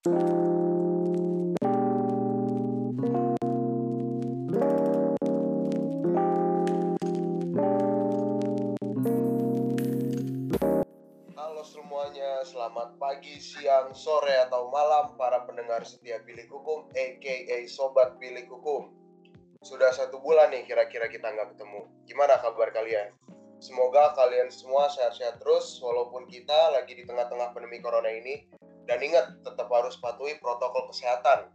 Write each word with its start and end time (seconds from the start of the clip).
Halo 0.00 0.16
semuanya, 11.68 12.40
selamat 12.48 12.96
pagi, 12.96 13.36
siang, 13.44 13.92
sore, 13.92 14.40
atau 14.40 14.72
malam 14.72 15.20
para 15.20 15.44
pendengar 15.44 15.84
setia 15.84 16.24
Bilik 16.24 16.48
Hukum, 16.48 16.88
aka 16.96 17.68
Sobat 17.68 18.16
Bilik 18.16 18.48
Hukum. 18.48 18.88
Sudah 19.60 19.92
satu 19.92 20.16
bulan 20.24 20.48
nih 20.48 20.64
kira-kira 20.64 21.12
kita 21.12 21.28
nggak 21.28 21.52
ketemu. 21.52 21.84
Gimana 22.08 22.40
kabar 22.40 22.72
kalian? 22.72 23.12
Semoga 23.60 24.16
kalian 24.16 24.48
semua 24.48 24.88
sehat-sehat 24.88 25.44
terus, 25.44 25.76
walaupun 25.84 26.24
kita 26.24 26.72
lagi 26.72 26.96
di 26.96 27.04
tengah-tengah 27.04 27.52
pandemi 27.52 27.84
corona 27.84 28.08
ini. 28.08 28.48
Dan 28.88 28.98
ingat, 29.00 29.40
tetap 29.44 29.68
harus 29.68 29.96
patuhi 29.98 30.36
protokol 30.38 30.88
kesehatan. 30.92 31.50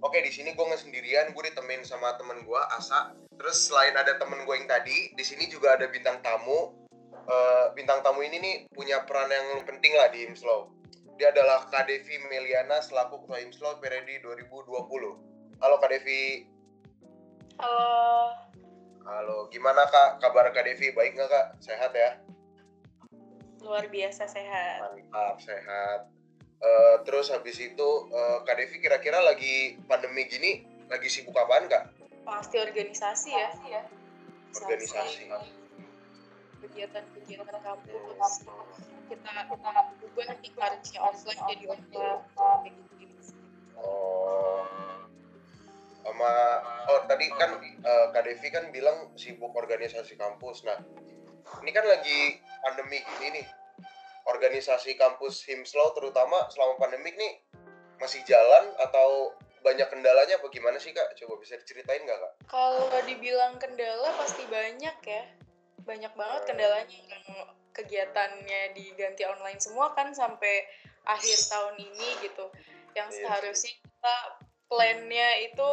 Oke, 0.00 0.24
di 0.24 0.32
sini 0.32 0.56
gue 0.56 0.64
nggak 0.64 0.80
sendirian, 0.80 1.26
gue 1.36 1.42
ditemenin 1.52 1.84
sama 1.84 2.16
temen 2.16 2.42
gue, 2.48 2.60
Asa. 2.72 3.12
Terus 3.36 3.68
selain 3.68 3.92
ada 3.92 4.16
temen 4.16 4.48
gue 4.48 4.54
yang 4.56 4.68
tadi, 4.68 5.12
di 5.12 5.24
sini 5.24 5.44
juga 5.52 5.76
ada 5.76 5.88
bintang 5.92 6.24
tamu, 6.24 6.72
eh, 7.12 7.66
bintang 7.76 8.00
tamu 8.00 8.24
ini 8.24 8.40
nih 8.40 8.56
punya 8.72 9.04
peran 9.04 9.28
yang 9.28 9.60
penting 9.68 9.92
lah 9.92 10.08
di 10.08 10.24
Himslow. 10.24 10.72
Dia 11.20 11.36
adalah 11.36 11.68
Kak 11.68 11.84
Devi 11.84 12.16
Meliana 12.32 12.80
selaku 12.80 13.28
Ketua 13.28 13.44
Himslow 13.44 13.76
periode 13.76 14.24
2020. 14.24 15.20
Halo 15.60 15.76
Kak 15.76 15.92
Devi. 15.92 16.48
Halo, 17.60 18.32
Halo, 19.04 19.38
gimana 19.52 19.84
Kak? 19.84 20.24
Kabar 20.24 20.48
Kak 20.48 20.64
Devi? 20.64 20.96
Baik 20.96 21.12
nggak 21.12 21.28
Kak? 21.28 21.46
Sehat 21.60 21.92
ya? 21.92 22.16
luar 23.60 23.86
biasa 23.92 24.24
sehat. 24.24 24.80
Mantap, 24.82 25.36
sehat. 25.44 26.00
Eh, 26.60 26.96
terus 27.08 27.32
habis 27.32 27.56
itu, 27.56 27.88
eh, 28.12 28.38
Kak 28.44 28.52
Devi 28.60 28.84
kira-kira 28.84 29.24
lagi 29.24 29.80
pandemi 29.88 30.28
gini, 30.28 30.60
lagi 30.92 31.08
sibuk 31.08 31.32
apaan 31.32 31.72
Kak? 31.72 31.88
Pasti 32.28 32.60
organisasi 32.60 33.32
ya. 33.32 33.48
Organisasi. 34.52 35.24
Kegiatan-kegiatan 36.60 37.60
kampus. 37.64 38.44
Kita 39.08 39.30
kita 39.48 39.70
ubah 40.04 40.28
nih 40.36 40.52
harusnya 40.60 41.00
offline 41.00 41.40
jadi 41.48 41.64
online. 41.72 42.20
Kayak 42.36 42.76
gitu. 43.00 43.32
Oh. 43.80 44.68
Sama 46.04 46.32
oh 46.92 47.00
tadi 47.08 47.26
kan 47.40 47.56
eh, 47.64 48.06
Kak 48.12 48.22
Devi 48.28 48.48
kan 48.52 48.68
bilang 48.68 49.16
sibuk 49.16 49.56
organisasi 49.56 50.12
kampus. 50.20 50.60
Nah, 50.68 50.76
ini 51.64 51.72
kan 51.72 51.88
lagi 51.88 52.36
pandemi 52.60 53.00
gini 53.16 53.40
nih. 53.40 53.46
Organisasi 54.30 54.94
kampus 54.94 55.42
Himslow 55.50 55.90
terutama 55.98 56.46
selama 56.54 56.78
pandemik 56.78 57.18
nih 57.18 57.42
masih 57.98 58.22
jalan 58.24 58.70
atau 58.78 59.34
banyak 59.60 59.90
kendalanya 59.92 60.40
apa 60.40 60.46
gimana 60.48 60.78
sih 60.80 60.94
Kak? 60.94 61.18
Coba 61.18 61.36
bisa 61.42 61.58
diceritain 61.58 62.06
nggak 62.06 62.16
Kak? 62.16 62.32
Kalau 62.48 62.88
dibilang 63.04 63.58
kendala 63.58 64.14
pasti 64.16 64.46
banyak 64.46 64.96
ya. 65.02 65.22
Banyak 65.82 66.12
banget 66.14 66.42
kendalanya 66.46 66.98
yang 67.10 67.24
kegiatannya 67.74 68.72
diganti 68.72 69.26
online 69.26 69.60
semua 69.60 69.92
kan 69.92 70.14
sampai 70.14 70.64
akhir 71.04 71.38
tahun 71.50 71.76
ini 71.76 72.08
gitu. 72.24 72.46
Yang 72.94 73.08
Iya. 73.10 73.20
seharusnya 73.26 73.72
kita 73.82 74.16
plannya 74.70 75.28
itu 75.50 75.70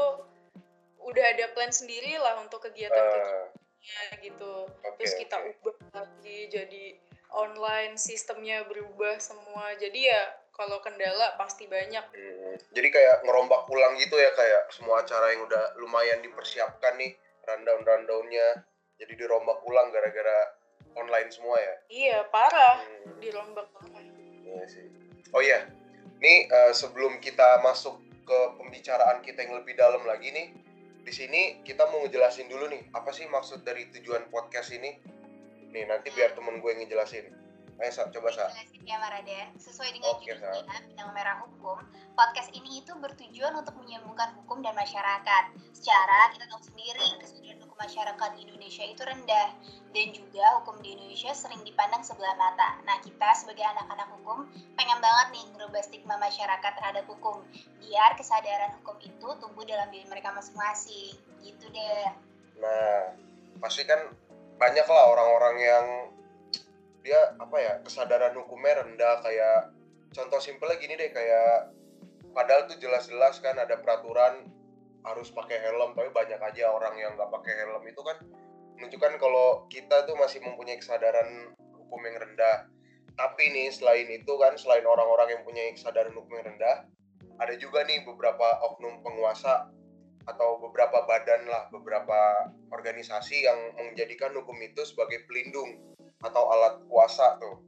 udah 0.98 1.26
ada 1.38 1.46
plan 1.54 1.72
sendiri 1.72 2.18
lah 2.18 2.42
untuk 2.42 2.66
kegiatan-kegiatan 2.66 3.56
Eh, 3.88 4.20
gitu. 4.20 4.68
Terus 5.00 5.14
kita 5.16 5.40
ubah 5.40 5.76
lagi 5.96 6.52
jadi 6.52 6.84
online, 7.34 8.00
sistemnya 8.00 8.64
berubah 8.66 9.20
semua. 9.20 9.76
Jadi 9.76 10.08
ya 10.08 10.22
kalau 10.58 10.82
kendala 10.82 11.38
pasti 11.38 11.70
banyak. 11.70 12.02
Hmm, 12.02 12.56
jadi 12.74 12.88
kayak 12.90 13.16
ngerombak 13.28 13.70
ulang 13.70 13.94
gitu 14.02 14.18
ya 14.18 14.34
kayak 14.34 14.74
semua 14.74 15.06
acara 15.06 15.30
yang 15.34 15.46
udah 15.46 15.78
lumayan 15.78 16.20
dipersiapkan 16.26 16.98
nih 16.98 17.14
rundown-rundownnya 17.46 18.66
jadi 18.98 19.14
dirombak 19.14 19.62
ulang 19.70 19.94
gara-gara 19.94 20.58
online 20.98 21.30
semua 21.30 21.62
ya. 21.62 21.76
Iya, 21.88 22.18
parah 22.34 22.82
Hmm. 22.82 23.22
dirombak. 23.22 23.70
Iya 24.42 24.64
sih. 24.66 24.90
Oh 25.36 25.42
iya, 25.44 25.70
nih 26.18 26.50
eh, 26.50 26.74
sebelum 26.74 27.22
kita 27.22 27.62
masuk 27.62 28.02
ke 28.26 28.40
pembicaraan 28.58 29.22
kita 29.22 29.46
yang 29.46 29.62
lebih 29.62 29.78
dalam 29.78 30.02
lagi 30.04 30.34
nih, 30.34 30.52
di 31.06 31.14
sini 31.14 31.62
kita 31.64 31.86
mau 31.88 32.04
ngejelasin 32.04 32.50
dulu 32.50 32.68
nih 32.68 32.90
apa 32.92 33.14
sih 33.14 33.30
maksud 33.30 33.62
dari 33.62 33.88
tujuan 33.94 34.28
podcast 34.34 34.74
ini. 34.74 34.98
Nih 35.72 35.84
nanti 35.88 36.08
biar 36.16 36.32
temen 36.34 36.60
gue 36.64 36.70
yang 36.72 36.80
ngejelasin. 36.84 37.28
Ayo 37.78 37.94
Sa, 37.94 38.10
coba 38.10 38.34
Sa. 38.34 38.50
Jelasin 38.50 38.82
ya 38.90 38.98
Maraden, 38.98 39.54
sesuai 39.62 39.94
dengan 39.94 40.18
Oke, 40.18 40.34
judulnya 40.34 40.82
Benang 40.90 41.14
Merah 41.14 41.38
Hukum, 41.46 41.78
podcast 42.18 42.50
ini 42.58 42.82
itu 42.82 42.90
bertujuan 42.98 43.54
untuk 43.54 43.78
menyambungkan 43.78 44.34
hukum 44.42 44.66
dan 44.66 44.74
masyarakat. 44.74 45.44
Secara 45.78 46.34
kita 46.34 46.50
tahu 46.50 46.58
sendiri, 46.66 47.06
kesadaran 47.22 47.62
hukum 47.62 47.78
masyarakat 47.78 48.30
di 48.34 48.50
Indonesia 48.50 48.82
itu 48.82 49.02
rendah 49.06 49.54
dan 49.94 50.08
juga 50.10 50.46
hukum 50.58 50.82
di 50.82 50.98
Indonesia 50.98 51.30
sering 51.38 51.62
dipandang 51.62 52.02
sebelah 52.02 52.34
mata. 52.34 52.82
Nah, 52.82 52.98
kita 53.06 53.30
sebagai 53.38 53.62
anak-anak 53.62 54.10
hukum 54.18 54.50
pengen 54.74 54.98
banget 54.98 55.28
nih 55.38 55.46
ngerubah 55.54 55.82
stigma 55.86 56.18
masyarakat 56.18 56.72
terhadap 56.82 57.06
hukum 57.06 57.46
biar 57.78 58.18
kesadaran 58.18 58.74
hukum 58.82 58.98
itu 59.06 59.28
tumbuh 59.38 59.62
dalam 59.70 59.94
diri 59.94 60.10
mereka 60.10 60.34
masing-masing. 60.34 61.14
Gitu 61.46 61.66
deh. 61.70 62.10
Nah, 62.58 63.14
pasti 63.62 63.86
kan 63.86 64.10
banyak 64.58 64.88
lah 64.90 65.06
orang-orang 65.14 65.56
yang 65.62 65.86
dia 67.06 67.38
apa 67.40 67.58
ya 67.58 67.74
kesadaran 67.86 68.36
hukumnya 68.36 68.84
rendah. 68.84 69.24
Kayak 69.24 69.74
contoh 70.12 70.42
simpelnya 70.42 70.78
gini 70.82 70.98
deh 70.98 71.10
kayak 71.14 71.72
padahal 72.36 72.70
tuh 72.70 72.78
jelas-jelas 72.78 73.40
kan 73.40 73.56
ada 73.58 73.80
peraturan 73.80 74.52
harus 75.08 75.32
pakai 75.32 75.64
helm 75.64 75.96
tapi 75.96 76.12
banyak 76.12 76.42
aja 76.42 76.68
orang 76.74 76.98
yang 77.00 77.16
nggak 77.16 77.32
pakai 77.32 77.54
helm. 77.64 77.82
Itu 77.88 78.02
kan 78.04 78.18
menunjukkan 78.78 79.14
kalau 79.18 79.66
kita 79.72 80.06
tuh 80.06 80.20
masih 80.20 80.44
mempunyai 80.44 80.78
kesadaran 80.82 81.56
hukum 81.78 82.02
yang 82.04 82.18
rendah. 82.20 82.68
Tapi 83.18 83.50
nih 83.50 83.74
selain 83.74 84.06
itu 84.14 84.34
kan 84.38 84.54
selain 84.60 84.86
orang-orang 84.86 85.38
yang 85.38 85.42
punya 85.42 85.74
kesadaran 85.74 86.14
hukum 86.14 86.38
yang 86.38 86.54
rendah 86.54 86.86
ada 87.38 87.54
juga 87.58 87.86
nih 87.86 88.02
beberapa 88.06 88.62
oknum 88.66 89.02
penguasa 89.06 89.70
atau 90.28 90.60
beberapa 90.60 91.08
badan 91.08 91.48
lah, 91.48 91.72
beberapa 91.72 92.52
organisasi 92.70 93.48
yang 93.48 93.60
menjadikan 93.80 94.36
hukum 94.36 94.60
itu 94.60 94.84
sebagai 94.84 95.24
pelindung 95.26 95.96
atau 96.22 96.52
alat 96.52 96.84
kuasa 96.92 97.40
tuh 97.40 97.64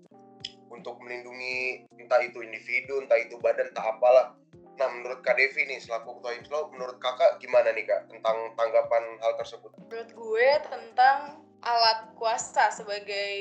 untuk 0.70 1.00
melindungi 1.02 1.88
entah 1.98 2.22
itu 2.22 2.44
individu, 2.44 3.02
entah 3.02 3.18
itu 3.18 3.40
badan, 3.42 3.72
entah 3.72 3.88
apalah. 3.90 4.36
Nah, 4.80 4.88
menurut 4.96 5.20
Kak 5.20 5.36
Devi 5.36 5.68
nih 5.68 5.80
selaku 5.84 6.20
ketua 6.20 6.40
Himslow, 6.40 6.72
menurut 6.72 7.04
kakak 7.04 7.36
gimana 7.44 7.76
nih 7.76 7.84
kak 7.84 8.08
tentang 8.08 8.56
tanggapan 8.56 9.04
hal 9.20 9.36
tersebut? 9.36 9.76
Menurut 9.76 10.12
gue 10.16 10.50
tentang 10.72 11.44
alat 11.60 12.16
kuasa 12.16 12.72
sebagai 12.72 13.36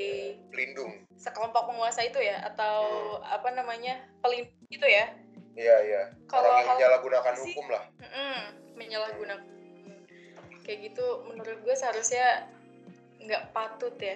Pelindung, 0.50 1.06
sekelompok 1.14 1.70
penguasa 1.70 2.02
itu 2.02 2.18
ya 2.18 2.42
atau 2.42 3.18
apa 3.22 3.54
namanya 3.54 4.02
pelindung 4.18 4.66
gitu 4.66 4.86
ya. 4.90 5.14
Iya 5.58 5.76
iya. 5.82 6.02
Kalau 6.24 6.46
Orang 6.46 6.56
yang 6.56 6.64
hal 6.64 6.76
menyalahgunakan 6.78 7.34
sih- 7.34 7.42
hukum 7.50 7.66
lah. 7.68 7.82
Mm-mm, 7.98 8.38
menyalahgunakan 8.78 9.44
kayak 10.62 10.78
gitu 10.86 11.06
menurut 11.26 11.58
gue 11.60 11.74
seharusnya 11.74 12.46
nggak 13.18 13.50
patut 13.50 13.96
ya 13.98 14.14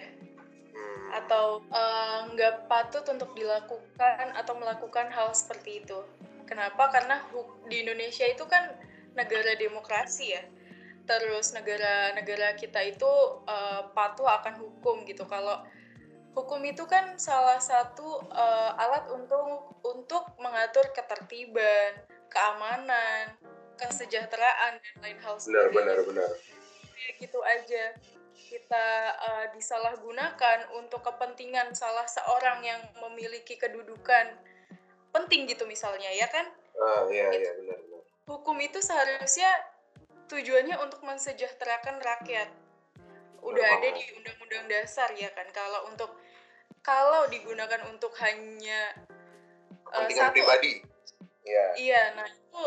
Hmm. 0.73 1.09
atau 1.15 1.61
eh, 1.69 2.21
nggak 2.33 2.65
patut 2.65 3.05
untuk 3.05 3.35
dilakukan 3.35 4.33
atau 4.33 4.55
melakukan 4.55 5.11
hal 5.11 5.29
seperti 5.33 5.85
itu. 5.85 6.01
Kenapa? 6.47 6.89
Karena 6.89 7.21
di 7.67 7.83
Indonesia 7.83 8.25
itu 8.25 8.45
kan 8.47 8.73
negara 9.13 9.53
demokrasi 9.55 10.33
ya. 10.33 10.41
Terus 11.03 11.53
negara-negara 11.53 12.55
kita 12.55 12.81
itu 12.81 13.11
eh, 13.45 13.83
patuh 13.91 14.25
akan 14.25 14.55
hukum 14.57 15.05
gitu. 15.05 15.27
Kalau 15.27 15.61
hukum 16.33 16.61
itu 16.65 16.85
kan 16.89 17.17
salah 17.21 17.61
satu 17.61 18.25
eh, 18.33 18.71
alat 18.83 19.05
untuk 19.13 19.77
untuk 19.85 20.25
mengatur 20.41 20.89
ketertiban, 20.97 22.01
keamanan, 22.33 23.37
kesejahteraan 23.77 24.79
dan 24.81 24.95
lain 25.03 25.19
hal 25.21 25.37
Benar 25.37 25.69
sebagainya. 25.69 25.77
benar 25.77 25.99
benar. 26.09 26.31
kayak 26.95 27.15
gitu 27.19 27.39
aja. 27.43 27.85
Kita 28.33 28.87
uh, 29.17 29.47
disalahgunakan 29.57 30.77
untuk 30.77 31.01
kepentingan 31.01 31.73
salah 31.73 32.05
seorang 32.05 32.61
yang 32.61 32.81
memiliki 33.01 33.57
kedudukan 33.57 34.29
penting 35.09 35.49
gitu 35.49 35.65
misalnya 35.65 36.13
ya 36.13 36.29
kan? 36.29 36.53
Ah 36.77 37.09
iya 37.09 37.33
iya 37.33 37.51
benar 37.61 37.81
benar. 37.81 38.01
hukum 38.29 38.57
itu 38.61 38.79
seharusnya 38.81 39.49
tujuannya 40.29 40.77
untuk 40.85 41.01
mensejahterakan 41.01 41.97
rakyat. 42.01 42.49
Udah 43.41 43.67
ada 43.81 43.89
di 43.97 44.05
undang-undang 44.21 44.69
dasar 44.69 45.11
ya 45.17 45.33
kan? 45.33 45.49
Kalau 45.51 45.89
untuk 45.89 46.13
kalau 46.83 47.31
digunakan 47.31 47.87
untuk 47.89 48.11
hanya 48.19 48.95
uh, 49.89 50.03
Kepentingan 50.05 50.31
satu 50.31 50.35
pribadi. 50.35 50.73
Iya. 51.43 51.67
Iya, 51.79 52.03
nah 52.19 52.27
itu 52.31 52.65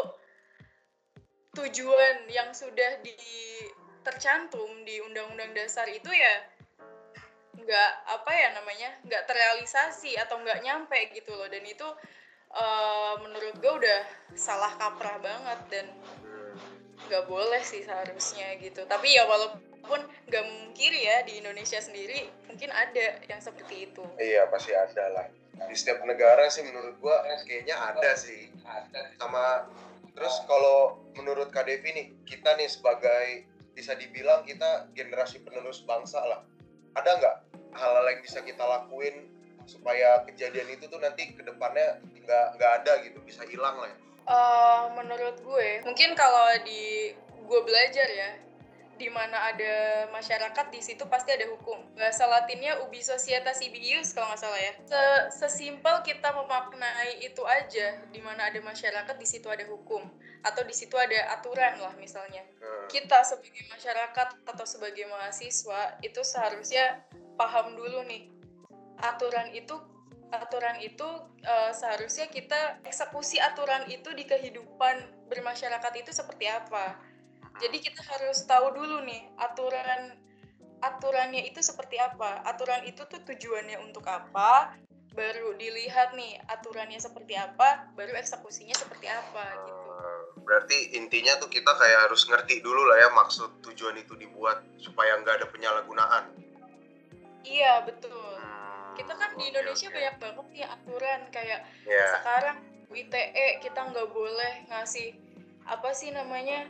tujuan 1.55 2.27
yang 2.27 2.51
sudah 2.51 2.99
di 2.99 3.15
tercantum 4.03 4.83
di 4.83 4.99
Undang-Undang 5.03 5.55
Dasar 5.55 5.87
itu 5.87 6.11
ya 6.11 6.35
nggak 7.55 7.91
apa 8.11 8.31
ya 8.35 8.49
namanya 8.53 8.89
nggak 9.07 9.25
terrealisasi 9.25 10.19
atau 10.19 10.37
nggak 10.43 10.61
nyampe 10.61 10.99
gitu 11.15 11.33
loh 11.33 11.47
dan 11.47 11.63
itu 11.63 11.87
uh, 12.53 13.15
menurut 13.23 13.55
gue 13.57 13.73
udah 13.81 14.01
salah 14.37 14.69
kaprah 14.75 15.17
banget 15.23 15.59
dan 15.71 15.85
nggak 17.09 17.25
boleh 17.25 17.63
sih 17.63 17.81
seharusnya 17.81 18.59
gitu 18.59 18.83
tapi 18.85 19.15
ya 19.15 19.25
walaupun 19.25 19.63
nggak 20.25 20.43
mungkiri 20.43 21.05
ya 21.05 21.21
di 21.23 21.39
Indonesia 21.39 21.77
sendiri 21.77 22.27
mungkin 22.49 22.69
ada 22.73 23.21
yang 23.29 23.37
seperti 23.39 23.89
itu 23.91 24.03
Iya 24.15 24.47
pasti 24.49 24.71
ada 24.71 25.05
lah. 25.11 25.27
Di 25.55 25.75
setiap 25.75 26.03
negara 26.03 26.47
sih 26.51 26.63
menurut 26.63 26.99
gua 26.99 27.23
kayaknya 27.47 27.75
ada 27.75 28.11
sih. 28.15 28.51
Sama 29.19 29.67
terus 30.15 30.35
kalau 30.47 31.03
menurut 31.15 31.51
Kak 31.51 31.67
Devi 31.67 31.91
nih, 31.91 32.07
kita 32.27 32.55
nih 32.55 32.67
sebagai 32.71 33.47
bisa 33.75 33.95
dibilang 33.95 34.47
kita 34.47 34.87
generasi 34.95 35.43
penerus 35.43 35.83
bangsa 35.83 36.23
lah. 36.23 36.41
Ada 36.95 37.09
nggak 37.19 37.35
hal-hal 37.75 38.05
yang 38.07 38.21
bisa 38.23 38.39
kita 38.43 38.63
lakuin 38.63 39.31
supaya 39.67 40.23
kejadian 40.23 40.79
itu 40.79 40.87
tuh 40.87 41.01
nanti 41.01 41.35
ke 41.35 41.43
depannya 41.43 41.99
nggak 42.23 42.45
nggak 42.59 42.71
ada 42.83 42.93
gitu, 43.03 43.19
bisa 43.23 43.43
hilang 43.47 43.75
lah 43.79 43.91
ya. 43.91 43.97
Uh, 44.25 44.83
menurut 44.97 45.37
gue 45.37 45.85
mungkin 45.85 46.17
kalau 46.17 46.49
di 46.65 47.13
gue 47.45 47.61
belajar 47.61 48.09
ya 48.09 48.29
di 48.95 49.11
mana 49.11 49.51
ada 49.51 49.73
masyarakat 50.11 50.71
di 50.71 50.79
situ 50.79 51.03
pasti 51.11 51.35
ada 51.35 51.47
hukum. 51.51 51.79
Bahasa 51.95 52.23
latinnya 52.27 52.79
ubi 52.87 53.03
societas 53.03 53.59
ibius 53.59 54.15
kalau 54.15 54.31
nggak 54.31 54.41
salah 54.41 54.59
ya. 54.59 54.73
Se 54.87 55.03
sesimpel 55.43 56.03
kita 56.07 56.31
memaknai 56.31 57.19
itu 57.19 57.43
aja 57.43 57.99
di 58.09 58.19
mana 58.23 58.47
ada 58.47 58.59
masyarakat 58.63 59.15
di 59.19 59.27
situ 59.27 59.51
ada 59.51 59.67
hukum. 59.67 60.03
Atau 60.43 60.63
di 60.63 60.71
situ 60.71 60.95
ada 60.95 61.35
aturan 61.35 61.79
lah 61.79 61.93
misalnya. 61.99 62.43
Hmm. 62.61 62.87
kita 62.89 63.25
sebagai 63.25 63.65
masyarakat 63.69 64.27
atau 64.45 64.65
sebagai 64.65 65.05
mahasiswa 65.09 65.97
itu 66.05 66.21
seharusnya 66.21 67.01
paham 67.35 67.75
dulu 67.75 68.05
nih. 68.05 68.29
Aturan 69.01 69.51
itu 69.51 69.75
aturan 70.33 70.81
itu 70.81 71.05
uh, 71.45 71.71
seharusnya 71.71 72.27
kita 72.27 72.81
eksekusi 72.83 73.37
aturan 73.37 73.85
itu 73.87 74.11
di 74.17 74.25
kehidupan 74.25 75.27
bermasyarakat 75.29 75.93
itu 76.01 76.11
seperti 76.11 76.49
apa. 76.49 76.97
Jadi 77.55 77.77
kita 77.79 78.01
harus 78.03 78.43
tahu 78.43 78.75
dulu 78.75 79.03
nih 79.07 79.21
aturan 79.39 80.19
aturannya 80.83 81.47
itu 81.47 81.63
seperti 81.63 81.95
apa. 81.97 82.43
Aturan 82.43 82.83
itu 82.83 83.07
tuh 83.07 83.23
tujuannya 83.23 83.79
untuk 83.79 84.03
apa? 84.05 84.75
Baru 85.15 85.55
dilihat 85.55 86.11
nih 86.19 86.35
aturannya 86.51 86.99
seperti 86.99 87.39
apa, 87.39 87.87
baru 87.95 88.19
eksekusinya 88.19 88.75
seperti 88.75 89.07
apa 89.07 89.55
gitu. 89.63 89.83
Berarti 90.43 90.99
intinya 90.99 91.39
tuh 91.39 91.47
kita 91.47 91.71
kayak 91.71 92.11
harus 92.11 92.27
ngerti 92.27 92.59
dulu 92.59 92.83
lah 92.83 92.99
ya 92.99 93.09
maksud 93.15 93.63
tujuan 93.63 93.95
itu 93.95 94.13
dibuat 94.19 94.59
supaya 94.75 95.15
nggak 95.23 95.39
ada 95.41 95.47
penyalahgunaan. 95.47 96.35
Iya 97.47 97.87
betul. 97.87 98.11
Hmm, 98.35 98.93
Kita 98.99 99.15
kan 99.15 99.39
di 99.39 99.47
Indonesia 99.47 99.87
oke. 99.87 99.95
banyak 99.95 100.15
banget 100.19 100.45
nih 100.51 100.65
aturan 100.67 101.21
kayak 101.31 101.59
Ya. 101.87 102.07
sekarang 102.19 102.57
ITE 102.91 103.47
kita 103.63 103.79
nggak 103.91 104.07
boleh 104.11 104.53
ngasih 104.71 105.15
apa 105.65 105.89
sih 105.95 106.11
namanya 106.11 106.69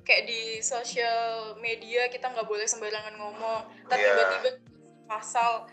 kayak 0.00 0.24
di 0.24 0.42
sosial 0.60 1.54
media 1.56 2.08
kita 2.08 2.26
nggak 2.26 2.44
boleh 2.44 2.64
sembarangan 2.64 3.14
ngomong 3.16 3.60
tapi 3.86 4.00
Iya. 4.00 4.12
tiba-tiba 4.14 4.50
pasal 5.06 5.66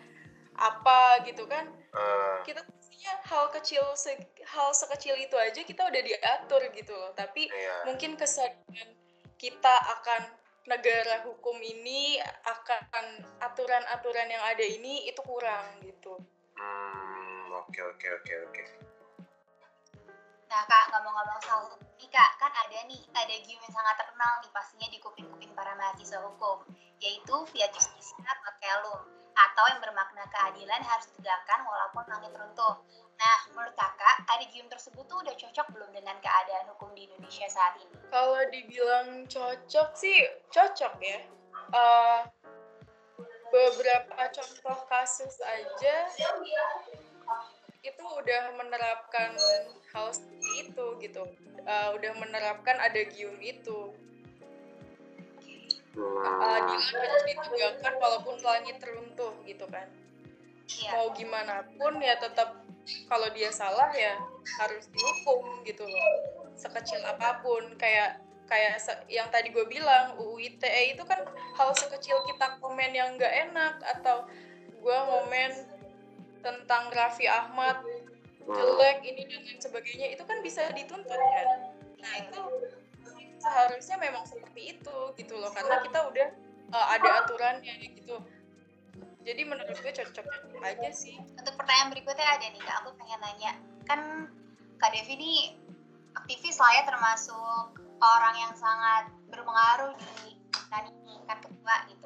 apa 0.54 1.22
gitu 1.24 1.46
kan 1.46 1.70
Eh, 1.98 2.38
kita 2.44 2.62
pastinya 2.62 3.14
hal 3.26 3.50
kecil 3.50 3.82
se- 3.94 4.22
hal 4.46 4.70
sekecil 4.72 5.18
itu 5.18 5.34
aja 5.34 5.62
kita 5.62 5.82
udah 5.82 6.02
diatur 6.02 6.62
gitu 6.72 6.94
loh 6.94 7.10
tapi 7.14 7.50
Iya. 7.50 7.86
mungkin 7.86 8.14
kesadaran 8.14 8.90
kita 9.38 9.76
akan 9.98 10.22
negara 10.68 11.24
hukum 11.24 11.58
ini 11.58 12.20
akan 12.44 13.06
aturan-aturan 13.40 14.28
yang 14.28 14.44
ada 14.44 14.62
ini 14.62 15.08
itu 15.08 15.22
kurang 15.24 15.80
gitu 15.82 16.18
Hmm, 16.58 17.54
oke 17.54 17.78
oke 17.78 18.08
oke 18.18 18.34
oke. 18.50 18.64
Nah 20.48 20.62
kak, 20.64 20.84
ngomong-ngomong 20.96 21.40
soal 21.44 21.76
nih 22.00 22.08
kak, 22.08 22.32
kan 22.40 22.52
ada 22.56 22.80
nih, 22.88 23.02
ada 23.12 23.36
game 23.44 23.60
yang 23.60 23.74
sangat 23.76 23.96
terkenal 24.00 24.32
nih 24.40 24.52
pastinya 24.56 24.88
di 24.88 24.98
kuping-kuping 25.04 25.52
para 25.52 25.76
mahasiswa 25.76 26.24
hukum, 26.24 26.64
yaitu 27.04 27.36
Fiat 27.52 27.72
Justitia 27.76 28.34
Pakelum, 28.44 29.02
atau 29.36 29.64
yang 29.70 29.80
bermakna 29.84 30.24
keadilan 30.32 30.82
harus 30.88 31.12
ditegakkan 31.12 31.68
walaupun 31.68 32.04
langit 32.08 32.32
runtuh. 32.32 32.80
Nah, 33.18 33.38
menurut 33.52 33.74
kakak, 33.74 34.24
ada 34.30 34.46
game 34.54 34.70
tersebut 34.70 35.04
tuh 35.10 35.20
udah 35.26 35.36
cocok 35.36 35.68
belum 35.74 35.90
dengan 35.92 36.16
keadaan 36.22 36.70
hukum 36.72 36.94
di 36.94 37.10
Indonesia 37.10 37.50
saat 37.50 37.76
ini? 37.82 37.98
Kalau 38.14 38.42
dibilang 38.54 39.26
cocok 39.26 39.90
sih 39.98 40.22
cocok 40.54 40.94
ya. 41.02 41.20
Eh, 41.74 42.20
beberapa 43.52 44.22
contoh 44.32 44.80
kasus 44.88 45.36
aja 45.44 45.96
itu 47.86 48.04
udah 48.04 48.42
menerapkan 48.58 49.32
hal 49.94 50.08
seperti 50.14 50.70
itu 50.70 50.86
gitu. 51.04 51.24
Eh, 51.68 51.90
udah 51.94 52.12
menerapkan 52.18 52.78
ada 52.80 53.02
gium 53.12 53.38
itu. 53.44 53.94
Hmm, 55.98 56.14
Keadilan 56.22 57.10
harus 57.10 57.24
ditegakkan 57.26 57.94
walaupun 57.98 58.38
langit 58.46 58.78
runtuh 58.86 59.34
gitu 59.50 59.66
kan. 59.68 59.90
Iya. 60.68 60.90
Mau 60.94 61.08
gimana 61.16 61.64
pun 61.80 61.98
ya 62.04 62.20
tetap 62.20 62.62
kalau 63.08 63.28
dia 63.34 63.50
salah 63.50 63.90
ya 63.96 64.20
harus 64.62 64.86
dihukum 64.94 65.64
gitu 65.66 65.88
loh. 65.88 66.08
Sekecil 66.54 67.02
apa 67.02 67.40
pun 67.42 67.74
kayak 67.80 68.22
kayak 68.48 68.80
yang 69.12 69.28
tadi 69.28 69.52
gue 69.52 69.68
bilang 69.68 70.16
UU 70.16 70.40
ITE 70.40 70.96
itu 70.96 71.04
kan 71.04 71.20
hal 71.60 71.70
sekecil 71.76 72.16
kita 72.32 72.56
komen 72.64 72.96
yang 72.96 73.20
nggak 73.20 73.52
enak 73.52 73.76
atau 73.84 74.24
gue 74.72 74.98
ngomen 75.04 75.52
tentang 76.42 76.90
Raffi 76.94 77.26
Ahmad 77.28 77.82
jelek 78.48 79.04
ini 79.04 79.28
dan 79.28 79.42
lain 79.44 79.60
sebagainya 79.60 80.08
itu 80.16 80.24
kan 80.24 80.40
bisa 80.40 80.72
dituntut 80.72 81.20
kan? 81.20 81.48
Nah 82.00 82.14
itu 82.24 82.42
seharusnya 83.38 83.96
memang 84.00 84.24
seperti 84.24 84.78
itu 84.78 84.98
gitu 85.20 85.34
loh 85.36 85.52
karena 85.52 85.84
kita 85.84 86.00
udah 86.08 86.28
uh, 86.74 86.88
ada 86.96 87.10
aturannya 87.24 87.74
gitu. 87.84 88.18
Jadi 89.28 89.42
menurut 89.44 89.76
gue 89.76 89.92
cocok 89.92 90.26
aja 90.64 90.90
sih. 90.96 91.20
Untuk 91.36 91.54
pertanyaan 91.60 91.92
berikutnya 91.92 92.24
ada 92.24 92.48
nih 92.48 92.64
kak, 92.64 92.76
aku 92.80 92.96
pengen 92.96 93.20
nanya, 93.20 93.52
kan 93.84 94.32
Kak 94.80 94.94
Devi 94.94 95.14
ini 95.20 95.34
aktivis 96.16 96.58
lah 96.62 96.72
ya 96.80 96.84
termasuk 96.86 97.76
orang 97.98 98.36
yang 98.38 98.54
sangat 98.54 99.10
berpengaruh 99.28 99.98
di 99.98 100.38
kan 100.70 100.86
ini 100.86 101.18
kan 101.26 101.42
ketua 101.42 101.76
gitu. 101.90 101.97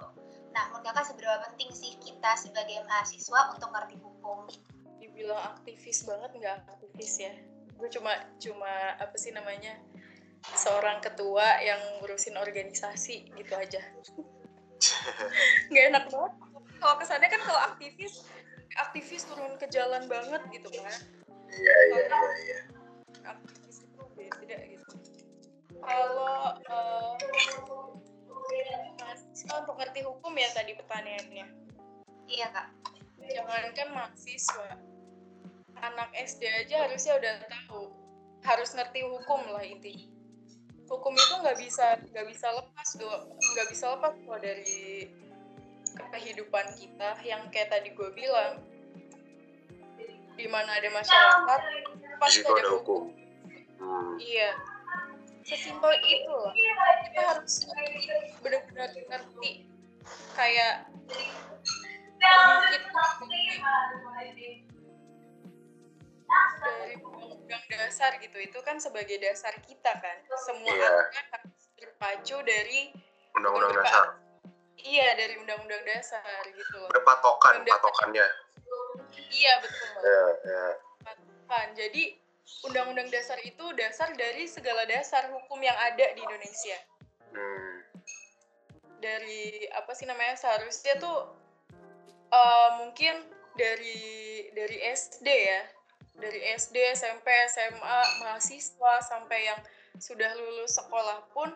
Nah, 0.52 0.68
menurut 0.72 0.84
kakak 0.84 1.08
seberapa 1.08 1.48
penting 1.48 1.72
sih 1.72 1.96
kita 2.04 2.36
sebagai 2.36 2.84
mahasiswa 2.84 3.56
untuk 3.56 3.72
ngerti 3.72 3.96
hukum? 4.04 4.48
dibilang 5.02 5.42
aktivis 5.58 6.06
banget 6.06 6.30
nggak 6.38 6.58
aktivis 6.66 7.14
ya 7.26 7.34
gue 7.78 7.90
cuma 7.90 8.14
cuma 8.38 8.74
apa 9.02 9.18
sih 9.18 9.34
namanya 9.34 9.74
seorang 10.54 11.02
ketua 11.02 11.62
yang 11.66 11.78
ngurusin 11.98 12.38
organisasi 12.38 13.34
gitu 13.34 13.54
aja 13.58 13.82
nggak 15.74 15.86
enak 15.94 16.06
banget 16.10 16.34
kalau 16.78 16.96
kesannya 17.02 17.30
kan 17.30 17.42
kalau 17.42 17.62
aktivis 17.74 18.26
aktivis 18.78 19.26
turun 19.26 19.58
ke 19.58 19.66
jalan 19.70 20.06
banget 20.06 20.42
gitu 20.54 20.70
kan 20.70 20.94
Iya 21.52 21.60
iya 21.60 21.76
iya 21.76 21.84
iya. 21.84 21.91
Jangankan 33.62 33.94
mahasiswa. 33.94 34.70
Anak 35.78 36.10
SD 36.18 36.42
aja 36.50 36.90
harusnya 36.90 37.14
udah 37.22 37.34
tahu 37.46 37.94
harus 38.42 38.74
ngerti 38.74 39.06
hukum 39.06 39.42
lah 39.54 39.62
intinya. 39.62 40.10
Hukum 40.90 41.14
itu 41.14 41.34
nggak 41.46 41.58
bisa 41.62 42.02
nggak 42.10 42.26
bisa 42.26 42.48
lepas 42.58 42.90
nggak 42.98 43.68
bisa 43.70 43.86
lepas 43.94 44.14
kok 44.18 44.40
dari 44.42 45.08
kehidupan 45.94 46.66
kita 46.74 47.10
yang 47.22 47.46
kayak 47.54 47.70
tadi 47.70 47.94
gue 47.94 48.10
bilang. 48.18 48.66
Di 50.34 50.50
mana 50.50 50.82
ada 50.82 50.90
masyarakat 50.90 51.62
pasti 52.18 52.42
ada 52.42 52.66
ada 52.66 52.70
hukum. 52.82 53.14
hukum. 53.14 53.78
Hmm. 53.78 54.18
iya. 54.18 54.58
Sesimpel 55.46 55.94
itu 56.02 56.34
lah 56.34 56.54
kita 57.06 57.22
harus 57.30 57.54
benar-benar 58.42 58.90
ngerti. 58.90 59.70
Kayak 60.34 60.90
dari 66.62 66.98
undang-undang 67.02 67.64
dasar 67.68 68.12
gitu 68.18 68.38
itu 68.38 68.60
kan 68.62 68.78
sebagai 68.78 69.18
dasar 69.20 69.54
kita 69.62 69.92
kan 69.94 70.18
semua 70.40 70.72
Iya. 70.72 70.88
aturan 70.88 71.26
harus 71.32 71.64
berpacu 71.76 72.38
dari 72.44 72.82
Undang-undang 73.34 73.74
dasar. 73.76 74.06
iya 74.78 75.16
dari 75.16 75.36
undang-undang 75.38 75.84
dasar 75.84 76.42
gitu 76.48 76.76
loh 76.78 76.90
Ada 76.90 77.02
patokan 77.02 77.54
Undang- 77.60 77.76
patokannya. 77.76 78.28
iya 79.30 79.54
betul 79.60 79.90
Ya 80.02 80.22
ya. 80.46 80.66
kan 81.48 81.68
jadi 81.76 82.16
undang-undang 82.64 83.10
dasar 83.10 83.36
itu 83.42 83.66
dasar 83.76 84.14
dari 84.14 84.46
segala 84.46 84.86
dasar 84.86 85.28
hukum 85.30 85.60
yang 85.60 85.76
ada 85.78 86.06
di 86.14 86.22
Indonesia 86.22 86.78
Hmm. 87.32 87.80
dari 89.00 89.64
apa 89.72 89.92
sih 89.92 90.04
namanya 90.04 90.36
seharusnya 90.36 91.00
tuh 91.00 91.32
eh, 92.32 92.70
mungkin 92.80 93.16
dari 93.60 94.48
dari 94.56 94.78
SD 94.80 95.28
ya 95.28 95.62
dari 96.22 96.40
SD, 96.54 96.76
SMP, 96.94 97.28
SMA, 97.50 98.00
mahasiswa 98.22 98.94
sampai 99.02 99.50
yang 99.50 99.60
sudah 99.98 100.30
lulus 100.38 100.78
sekolah 100.78 101.26
pun 101.34 101.50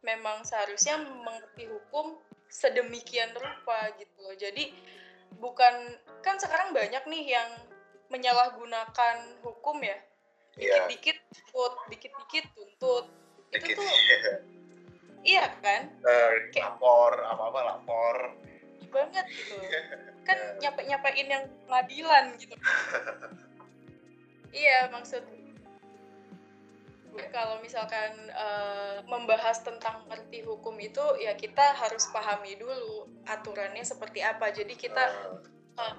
memang 0.00 0.42
seharusnya 0.42 0.96
mengerti 0.98 1.68
hukum 1.68 2.16
sedemikian 2.48 3.36
rupa 3.36 3.92
gitu 4.00 4.16
loh. 4.24 4.34
Jadi 4.34 4.72
bukan 5.36 5.74
kan 6.24 6.40
sekarang 6.40 6.72
banyak 6.72 7.04
nih 7.04 7.36
yang 7.36 7.50
menyalahgunakan 8.08 9.16
hukum 9.44 9.84
ya. 9.84 9.98
Iya. 10.58 10.88
Dikit-dikit 10.88 11.18
tuntut, 11.28 11.72
dikit-dikit 11.92 12.44
tuntut. 12.56 13.04
Dikit. 13.52 13.76
Itu 13.76 13.84
tuh 13.84 13.88
iya 15.26 15.52
kan? 15.60 15.92
Eh, 16.00 16.30
lapor 16.56 17.12
apa-apa 17.20 17.60
lapor. 17.76 18.16
Banget 18.86 19.26
gitu. 19.26 19.54
Kan 20.22 20.38
nyampe 20.62 20.80
nyampein 20.86 21.28
yang 21.28 21.44
pengadilan 21.66 22.24
gitu. 22.38 22.54
Iya 24.54 24.88
maksud 24.94 25.22
gue 27.08 27.24
kalau 27.34 27.58
misalkan 27.64 28.14
eh, 28.30 29.02
membahas 29.08 29.60
tentang 29.64 30.06
ngerti 30.06 30.46
hukum 30.46 30.78
itu 30.78 31.02
ya 31.18 31.34
kita 31.34 31.74
harus 31.74 32.06
pahami 32.14 32.54
dulu 32.54 33.10
aturannya 33.26 33.82
seperti 33.82 34.22
apa. 34.22 34.54
Jadi 34.54 34.72
kita 34.78 35.04
eh, 35.76 35.94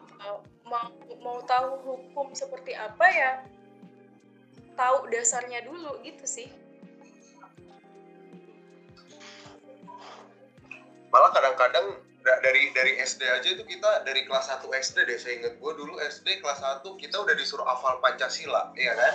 mau 0.64 0.90
mau 1.20 1.38
tahu 1.44 1.70
hukum 1.84 2.32
seperti 2.34 2.74
apa 2.78 3.06
ya 3.10 3.32
tahu 4.80 5.12
dasarnya 5.12 5.66
dulu 5.68 6.00
gitu 6.08 6.24
sih. 6.24 6.48
Malah 11.10 11.34
kadang-kadang 11.34 11.86
da- 11.90 12.09
dari 12.24 12.72
dari 12.76 13.00
SD 13.00 13.22
aja 13.24 13.48
itu 13.56 13.64
kita 13.64 14.04
dari 14.04 14.28
kelas 14.28 14.52
1 14.52 14.68
SD 14.68 14.98
deh 15.08 15.18
saya 15.18 15.34
inget 15.40 15.54
gue 15.56 15.72
dulu 15.74 15.96
SD 16.04 16.44
kelas 16.44 16.60
1 16.60 16.84
kita 17.00 17.16
udah 17.16 17.36
disuruh 17.36 17.64
hafal 17.64 17.98
Pancasila 18.04 18.76
iya 18.76 18.94
kan? 18.96 19.14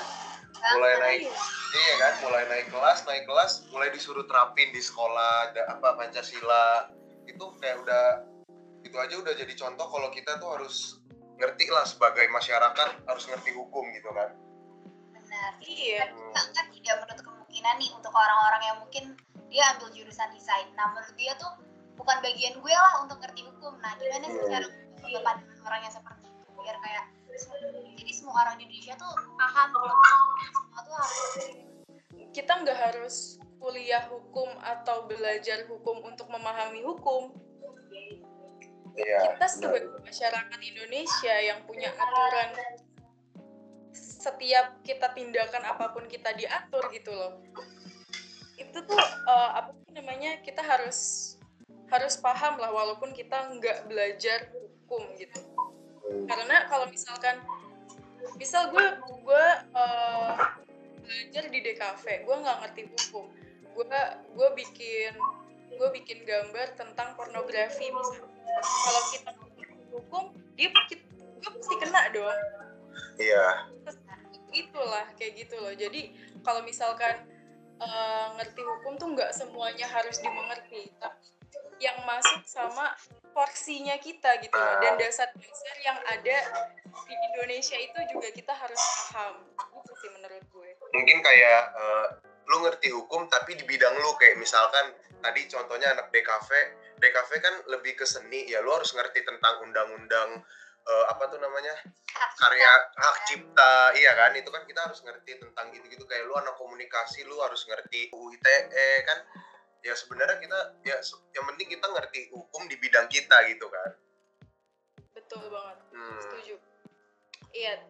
Mulai 0.79 0.95
naik 1.03 1.21
Iya. 1.27 1.35
iya 1.75 1.95
kan? 2.01 2.13
Mulai 2.25 2.45
naik 2.49 2.67
kelas 2.73 2.99
naik 3.05 3.25
kelas 3.29 3.53
mulai 3.75 3.89
disuruh 3.93 4.25
terapin 4.25 4.71
di 4.73 4.81
sekolah 4.81 5.51
ada 5.53 5.63
apa 5.77 5.99
Pancasila. 5.99 6.89
Itu 7.29 7.53
kayak 7.61 7.83
udah 7.85 8.05
itu 8.85 8.97
aja 8.97 9.15
udah 9.19 9.33
jadi 9.35 9.53
contoh 9.59 9.87
kalau 9.91 10.09
kita 10.15 10.39
tuh 10.39 10.49
harus 10.57 11.03
ngerti 11.37 11.67
lah 11.69 11.83
sebagai 11.85 12.31
masyarakat 12.31 12.89
harus 13.05 13.25
ngerti 13.27 13.51
hukum 13.53 13.85
gitu 13.93 14.09
kan. 14.15 14.33
Benar. 15.13 15.53
Iya. 15.61 16.15
Kita 16.15 16.41
kan 16.55 16.67
tidak 16.71 16.95
menutup 17.05 17.25
kemungkinan 17.27 17.75
nih 17.83 17.91
untuk 17.93 18.15
orang-orang 18.15 18.63
yang 18.63 18.77
mungkin 18.81 19.05
dia 19.51 19.65
ambil 19.77 19.91
jurusan 19.93 20.31
desain. 20.33 20.71
Nah 20.79 20.95
menurut 20.95 21.13
dia 21.19 21.35
tuh 21.37 21.53
bukan 21.95 22.17
bagian 22.23 22.55
gue 22.59 22.75
lah 22.75 22.95
untuk 23.03 23.19
ngerti 23.23 23.43
hukum. 23.47 23.79
Nah 23.81 23.95
gimana 23.99 24.27
sih 24.27 24.43
cara 24.51 24.67
menjaga 25.01 25.21
pandangan 25.23 25.61
orang 25.67 25.81
yang 25.87 25.95
seperti 25.95 26.27
itu? 26.27 26.51
Biar 26.55 26.77
kayak 26.83 27.05
jadi 27.99 28.13
semua 28.15 28.35
orang 28.47 28.55
di 28.59 28.65
Indonesia 28.71 28.95
tuh 28.95 29.13
paham 29.35 29.69
kalau 29.75 29.97
semua 30.55 30.81
tuh 30.87 30.95
harus 30.95 31.21
kita 32.35 32.53
nggak 32.63 32.79
harus 32.79 33.17
kuliah 33.63 34.05
hukum 34.11 34.51
atau 34.61 35.07
belajar 35.07 35.65
hukum 35.71 36.05
untuk 36.05 36.29
memahami 36.29 36.83
hukum. 36.85 37.33
iya 38.95 39.35
Kita 39.35 39.47
sebagai 39.49 39.89
masyarakat 40.03 40.61
Indonesia 40.61 41.35
yang 41.41 41.65
punya 41.67 41.91
aturan 41.95 42.51
setiap 43.95 44.83
kita 44.83 45.15
tindakan 45.15 45.63
apa 45.65 45.95
pun 45.95 46.05
kita 46.11 46.35
diatur 46.35 46.91
gitu 46.91 47.15
loh. 47.15 47.41
Itu 48.59 48.83
tuh 48.85 49.01
eh, 49.01 49.51
apa 49.59 49.71
sih 49.75 49.93
namanya? 49.95 50.43
Kita 50.43 50.63
harus 50.63 51.34
harus 51.95 52.19
paham 52.19 52.59
lah 52.59 52.75
walaupun 52.75 53.15
kita 53.15 53.55
nggak 53.55 53.87
belajar 53.87 54.51
hukum 54.51 55.03
gitu. 55.15 55.39
Karena 56.27 56.67
kalau 56.67 56.91
misalkan 56.91 57.39
misal 58.35 58.75
gue 58.75 58.87
gue 58.99 59.47
eh, 59.79 60.33
belajar 61.05 61.45
di 61.49 61.59
DKV 61.63 62.05
gue 62.27 62.37
nggak 62.43 62.59
ngerti 62.67 62.83
hukum. 62.91 63.31
Gue 63.75 63.87
gue 64.35 64.49
bikin 64.59 65.15
gue 65.75 65.89
bikin 66.03 66.23
gambar 66.23 66.79
tentang 66.79 67.19
pornografi 67.19 67.91
misalnya 67.91 68.31
kalau 68.63 69.03
kita 69.11 69.31
ngerti 69.35 69.75
hukum 69.91 70.25
dia 70.55 70.71
gue 70.71 71.51
pasti 71.51 71.75
kena 71.83 72.03
dong 72.15 72.39
iya. 73.19 73.67
Itulah 74.55 75.11
kayak 75.19 75.45
gitu 75.45 75.59
loh. 75.59 75.75
Jadi 75.75 76.15
kalau 76.47 76.63
misalkan 76.63 77.27
eh, 77.83 78.27
ngerti 78.39 78.63
hukum 78.63 78.95
tuh 78.95 79.09
nggak 79.19 79.35
semuanya 79.35 79.87
harus 79.91 80.15
dimengerti. 80.23 80.95
Tapi 81.03 81.24
yang 81.85 82.01
masuk 82.09 82.41
sama 82.49 82.97
porsinya 83.37 84.01
kita 84.01 84.41
gitu 84.41 84.57
loh. 84.57 84.81
Dan 84.81 84.97
dasar-dasar 84.97 85.77
yang 85.85 85.99
ada 86.09 86.39
di 87.05 87.15
Indonesia 87.33 87.77
itu 87.77 87.99
juga 88.09 88.29
kita 88.33 88.53
harus 88.57 88.81
paham. 89.13 89.45
Itu 89.85 89.93
sih 90.01 90.11
menurut 90.17 90.45
gue. 90.49 90.71
Mungkin 90.97 91.19
kayak 91.21 91.63
eh, 91.77 92.07
lu 92.49 92.57
ngerti 92.65 92.89
hukum 92.95 93.29
tapi 93.29 93.61
di 93.61 93.65
bidang 93.69 93.93
lu 94.01 94.17
kayak 94.17 94.41
misalkan 94.41 94.97
tadi 95.21 95.49
contohnya 95.49 95.97
anak 95.97 96.13
DKV 96.13 96.51
DKV 97.01 97.31
kan 97.41 97.55
lebih 97.73 97.97
ke 97.97 98.05
seni 98.05 98.45
ya 98.49 98.61
lu 98.61 98.73
harus 98.73 98.93
ngerti 98.93 99.25
tentang 99.25 99.61
undang-undang 99.67 100.41
eh, 100.89 101.05
apa 101.13 101.29
tuh 101.29 101.37
namanya? 101.43 101.75
Karya 102.15 102.71
hak 102.97 103.17
cipta. 103.29 103.93
Iya 103.99 104.13
kan? 104.17 104.33
Itu 104.39 104.49
kan 104.49 104.65
kita 104.65 104.89
harus 104.89 105.05
ngerti 105.05 105.37
tentang 105.43 105.69
gitu-gitu. 105.75 106.09
Kayak 106.09 106.31
lu 106.31 106.35
anak 106.39 106.57
komunikasi 106.57 107.27
lu 107.29 107.37
harus 107.45 107.67
ngerti 107.69 108.09
UU 108.15 108.41
ITE 108.41 108.91
kan 109.05 109.21
ya 109.85 109.93
sebenarnya 109.93 110.41
kita 110.41 110.61
ya 110.81 110.97
yang 111.37 111.45
penting 111.53 111.69
kita 111.77 111.87
ngerti 111.93 112.33
hukum 112.33 112.65
di 112.65 112.77
bidang 112.81 113.05
kita 113.13 113.37
gitu 113.53 113.69
kan. 113.69 113.91
Betul 115.13 115.45
banget. 115.53 115.79
Hmm. 115.93 116.19
setuju. 116.25 116.57
Iya. 117.53 117.85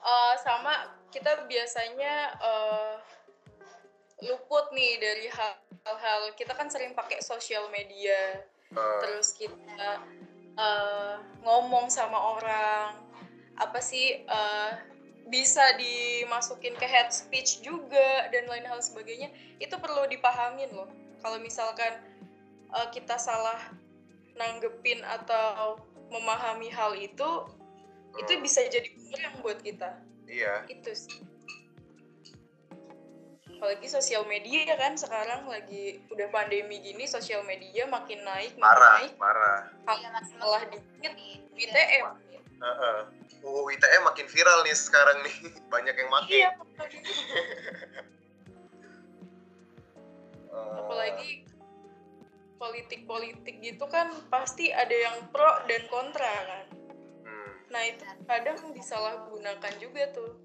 Eh, 0.00 0.34
sama 0.40 0.96
kita 1.12 1.44
biasanya 1.44 2.40
eh, 2.40 2.94
luput 4.24 4.72
nih 4.72 4.96
dari 4.96 5.28
hal- 5.28 5.60
hal-hal 5.84 6.32
kita 6.40 6.56
kan 6.56 6.72
sering 6.72 6.96
pakai 6.96 7.20
sosial 7.20 7.68
media. 7.68 8.40
Eh, 8.72 8.98
terus 9.04 9.36
kita 9.36 10.00
eh, 10.56 11.16
ngomong 11.44 11.92
sama 11.92 12.16
orang. 12.40 12.96
Apa 13.60 13.84
sih 13.84 14.24
eh, 14.24 14.72
bisa 15.28 15.76
dimasukin 15.76 16.80
ke 16.80 16.88
head 16.88 17.12
speech 17.12 17.60
juga 17.60 18.24
dan 18.32 18.48
lain 18.48 18.64
hal 18.64 18.80
sebagainya. 18.80 19.28
Itu 19.60 19.76
perlu 19.76 20.08
dipahamin 20.08 20.72
loh 20.72 20.99
kalau 21.20 21.38
misalkan 21.40 21.92
eh, 22.72 22.88
kita 22.92 23.16
salah 23.20 23.60
nanggepin 24.36 25.04
atau 25.04 25.76
memahami 26.10 26.72
hal 26.72 26.96
itu 26.96 27.46
itu 28.18 28.32
hmm, 28.34 28.42
bisa 28.42 28.66
jadi 28.66 28.90
yang 29.14 29.38
buat 29.44 29.62
kita. 29.62 29.94
Iya. 30.26 30.66
Itu 30.66 30.90
sih. 30.90 31.22
Apalagi 33.60 33.92
sosial 33.92 34.24
media 34.24 34.64
kan 34.74 34.96
sekarang 34.96 35.44
lagi 35.44 36.00
udah 36.08 36.32
pandemi 36.32 36.80
gini 36.80 37.04
sosial 37.04 37.44
media 37.44 37.84
makin 37.84 38.24
naik 38.24 38.56
makin 38.56 38.64
marah 38.64 38.96
naik. 39.04 39.12
marah 39.20 39.60
Iya, 39.68 40.08
makin 40.16 40.36
malah 40.40 40.62
dikit. 40.72 41.12
di 41.12 41.28
ITM 41.68 42.04
Heeh. 42.60 42.98
UU 43.40 43.72
ITE 43.72 43.98
makin 44.04 44.26
viral 44.28 44.64
nih 44.64 44.76
sekarang 44.76 45.20
nih. 45.24 45.36
Banyak 45.72 45.94
yang 45.96 46.08
make 46.08 46.28
iya 46.32 46.50
Eh, 50.50 50.70
apalagi 50.82 51.30
politik-politik 52.58 53.62
gitu 53.62 53.86
kan 53.86 54.10
pasti 54.28 54.68
ada 54.74 54.92
yang 54.92 55.16
pro 55.30 55.62
dan 55.70 55.82
kontra 55.86 56.28
kan? 56.44 56.66
Hmm, 57.24 57.52
nah 57.70 57.82
itu 57.86 58.04
kadang 58.26 58.58
disalahgunakan 58.74 59.74
juga 59.78 60.10
tuh. 60.10 60.36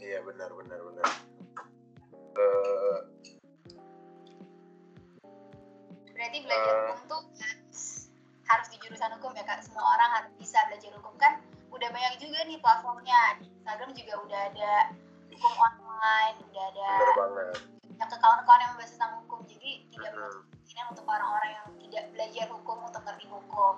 Iya 0.00 0.24
benar 0.24 0.50
benar 0.56 0.80
benar. 0.80 1.08
Eh, 2.40 2.98
berarti 6.16 6.38
belajar 6.44 6.72
Eh. 6.74 6.80
hukum 6.80 6.98
tuh 7.06 7.22
harus 7.38 7.82
harus 8.50 8.66
di 8.72 8.76
jurusan 8.82 9.14
hukum 9.20 9.36
ya 9.36 9.44
kak. 9.44 9.62
Semua 9.62 9.84
orang 9.84 10.10
harus 10.16 10.32
bisa 10.40 10.58
belajar 10.72 10.90
hukum. 10.96 11.14
Kan 11.20 11.44
udah 11.70 11.88
banyak 11.92 12.14
juga 12.18 12.40
nih 12.48 12.58
platformnya. 12.58 13.38
Di 13.38 13.46
Instagram 13.52 13.92
juga 13.94 14.14
udah 14.24 14.40
ada 14.50 14.72
hukum 15.28 15.54
online 15.60 16.36
udah 16.50 16.64
ada. 16.74 16.90
Banget 17.14 17.79
ke 18.10 18.16
kawan-kawan 18.18 18.60
yang 18.60 18.70
membahas 18.74 18.92
tentang 18.98 19.12
hukum. 19.22 19.40
Jadi 19.46 19.70
tidak 19.94 20.10
kemungkinan 20.12 20.84
untuk 20.90 21.04
orang-orang 21.06 21.50
yang 21.54 21.66
tidak 21.86 22.04
belajar 22.10 22.46
hukum 22.50 22.76
untuk 22.82 23.02
ngerti 23.06 23.26
hukum. 23.30 23.74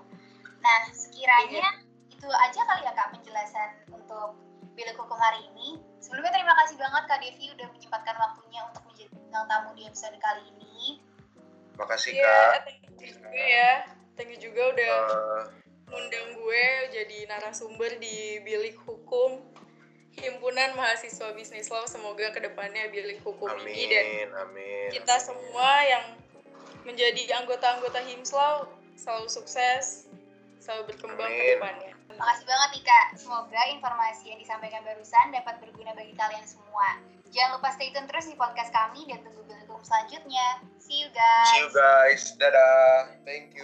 Nah 0.65 0.79
sekiranya 0.91 1.67
itu 2.09 2.27
aja 2.27 2.61
kali 2.65 2.83
ya 2.83 2.93
kak 2.97 3.09
penjelasan 3.13 3.71
untuk 3.93 4.35
bilik 4.73 4.97
hukum 4.97 5.19
hari 5.21 5.45
ini. 5.53 5.77
Sebelumnya 6.01 6.33
terima 6.33 6.57
kasih 6.65 6.81
banget 6.81 7.03
kak 7.05 7.21
Devi 7.21 7.47
udah 7.53 7.69
menyempatkan 7.71 8.17
waktunya 8.17 8.61
untuk 8.65 8.83
menjadi 8.89 9.11
bintang 9.13 9.45
tamu 9.47 9.71
di 9.77 9.83
episode 9.85 10.17
kali 10.17 10.43
ini. 10.57 11.03
Makasih 11.77 12.13
Iya, 12.17 12.25
kak. 12.25 12.65
thank 12.65 12.81
you 12.81 12.93
juga 13.13 13.29
ya. 13.33 13.71
Thank 14.17 14.31
you 14.37 14.41
juga 14.41 14.63
udah 14.77 14.95
Eh, 15.13 15.43
ngundang 15.93 16.29
gue 16.41 16.65
jadi 16.89 17.19
narasumber 17.29 18.01
di 18.01 18.41
bilik 18.41 18.81
hukum 18.81 19.52
himpunan 20.19 20.77
mahasiswa 20.77 21.33
bisnis 21.33 21.73
law 21.73 21.85
semoga 21.89 22.29
ke 22.33 22.41
depannya 22.45 22.89
bilik 22.93 23.21
hukum 23.25 23.49
ini 23.65 23.89
dan 23.89 24.05
amin 24.05 24.29
amin 24.45 24.89
kita 24.93 25.17
semua 25.17 25.71
yang 25.89 26.05
menjadi 26.85 27.43
anggota-anggota 27.43 28.03
himslaw 28.05 28.69
selalu 28.99 29.29
sukses 29.31 30.11
selalu 30.63 30.95
berkembang 30.95 31.31
ke 31.31 31.43
Amin. 31.43 31.53
depannya 31.59 31.93
Makasih 32.19 32.45
banget 32.45 32.69
nih 32.77 32.85
Kak. 32.85 33.07
Semoga 33.17 33.61
informasi 33.73 34.25
yang 34.29 34.41
disampaikan 34.41 34.85
barusan 34.85 35.33
dapat 35.33 35.65
berguna 35.65 35.97
bagi 35.97 36.13
kalian 36.13 36.45
semua. 36.45 37.01
Jangan 37.33 37.57
lupa 37.57 37.73
stay 37.73 37.89
tune 37.89 38.05
terus 38.05 38.29
di 38.29 38.37
podcast 38.37 38.69
kami 38.69 39.09
dan 39.09 39.25
tunggu 39.25 39.41
berita 39.49 39.81
selanjutnya. 39.81 40.61
See 40.77 41.01
you 41.01 41.09
guys. 41.09 41.49
See 41.49 41.61
you 41.65 41.71
guys. 41.73 42.23
Dadah. 42.37 43.17
Thank 43.25 43.57